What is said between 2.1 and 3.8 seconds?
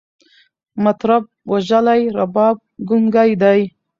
رباب ګونګی دی